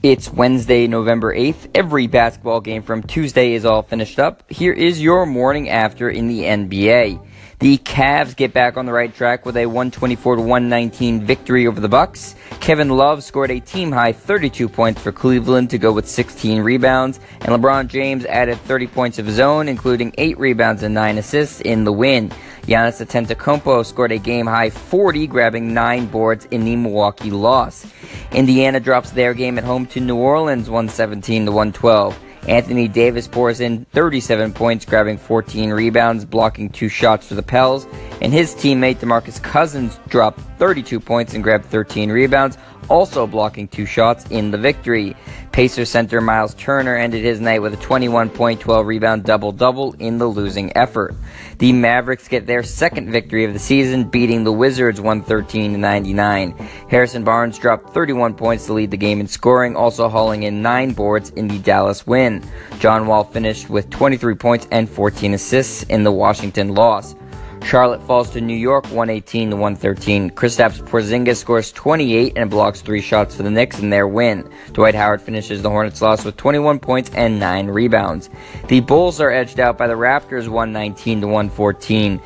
[0.00, 1.70] It's Wednesday, November 8th.
[1.74, 4.48] Every basketball game from Tuesday is all finished up.
[4.48, 7.20] Here is your morning after in the NBA.
[7.58, 11.88] The Cavs get back on the right track with a 124 119 victory over the
[11.88, 12.36] Bucks.
[12.60, 17.18] Kevin Love scored a team high 32 points for Cleveland to go with 16 rebounds,
[17.40, 21.60] and LeBron James added 30 points of his own, including 8 rebounds and 9 assists
[21.62, 22.30] in the win.
[22.68, 27.86] Giannis Antetokounmpo scored a game-high 40, grabbing 9 boards in the Milwaukee loss.
[28.32, 32.18] Indiana drops their game at home to New Orleans 117 to 112.
[32.46, 37.86] Anthony Davis pours in 37 points, grabbing 14 rebounds, blocking two shots for the Pels,
[38.20, 43.86] and his teammate DeMarcus Cousins dropped 32 points and grabbed 13 rebounds, also blocking two
[43.86, 45.16] shots in the victory.
[45.52, 49.94] Pacer center Myles Turner ended his night with a 21 point, 12 rebound double double
[49.94, 51.14] in the losing effort.
[51.58, 56.52] The Mavericks get their second victory of the season, beating the Wizards 113 99.
[56.88, 60.92] Harrison Barnes dropped 31 points to lead the game in scoring, also hauling in nine
[60.92, 62.42] boards in the Dallas win.
[62.78, 67.16] John Wall finished with 23 points and 14 assists in the Washington loss.
[67.64, 70.30] Charlotte falls to New York 118 to 113.
[70.30, 74.50] Kristaps Porzingis scores 28 and blocks three shots for the Knicks in their win.
[74.72, 78.30] Dwight Howard finishes the Hornets' loss with 21 points and 9 rebounds.
[78.68, 82.20] The Bulls are edged out by the Raptors 119 to 114.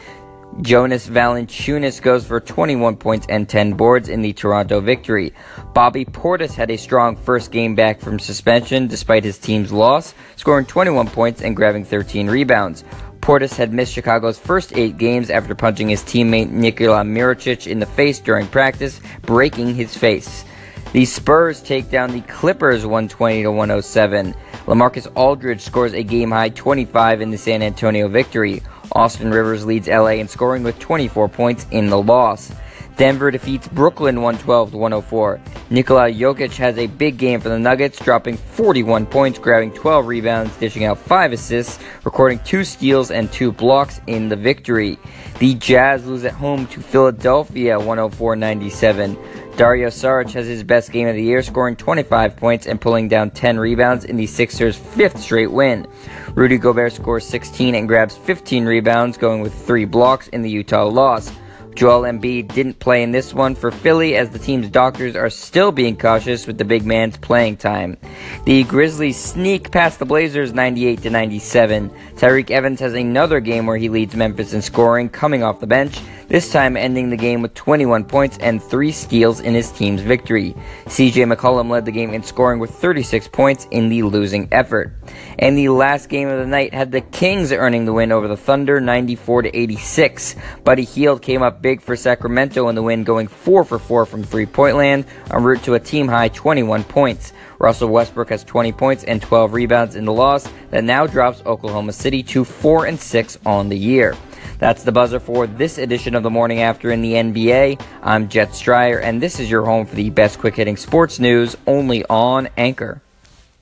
[0.61, 5.33] Jonas Valanciunas goes for 21 points and 10 boards in the Toronto victory.
[5.72, 10.67] Bobby Portis had a strong first game back from suspension despite his team's loss, scoring
[10.67, 12.84] 21 points and grabbing 13 rebounds.
[13.23, 17.87] Portis had missed Chicago's first eight games after punching his teammate Nikola Mirotic in the
[17.87, 20.45] face during practice, breaking his face.
[20.92, 24.34] The Spurs take down the Clippers 120 to 107.
[24.67, 28.61] LaMarcus Aldridge scores a game high 25 in the San Antonio victory.
[28.91, 32.51] Austin Rivers leads LA in scoring with 24 points in the loss.
[32.97, 35.41] Denver defeats Brooklyn 112 104.
[35.71, 40.57] Nikola Jokic has a big game for the Nuggets, dropping 41 points, grabbing 12 rebounds,
[40.59, 44.98] dishing out 5 assists, recording 2 steals and 2 blocks in the victory.
[45.39, 49.57] The Jazz lose at home to Philadelphia 104-97.
[49.57, 53.31] Dario Saric has his best game of the year, scoring 25 points and pulling down
[53.31, 55.86] 10 rebounds in the Sixers' fifth straight win.
[56.35, 60.86] Rudy Gobert scores 16 and grabs 15 rebounds, going with 3 blocks in the Utah
[60.86, 61.33] loss.
[61.74, 65.72] Joel Embiid didn't play in this one for Philly as the team's doctors are still
[65.72, 67.96] being cautious with the big man's playing time.
[68.44, 71.90] The Grizzlies sneak past the Blazers 98 to 97.
[72.16, 75.98] Tyreke Evans has another game where he leads Memphis in scoring coming off the bench
[76.33, 80.54] this time ending the game with 21 points and 3 steals in his team's victory.
[80.86, 84.94] CJ McCollum led the game in scoring with 36 points in the losing effort.
[85.39, 88.36] And the last game of the night had the Kings earning the win over the
[88.36, 90.36] Thunder 94 to 86.
[90.64, 94.24] Buddy Hield came up big for Sacramento in the win going 4 for 4 from
[94.24, 97.33] three-point land en route to a team high 21 points.
[97.58, 101.92] Russell Westbrook has 20 points and 12 rebounds in the loss that now drops Oklahoma
[101.92, 104.17] City to 4 and 6 on the year.
[104.58, 107.80] That's the buzzer for this edition of the morning after in the NBA.
[108.02, 111.56] I'm Jet Stryer, and this is your home for the best quick hitting sports news
[111.67, 113.01] only on Anchor.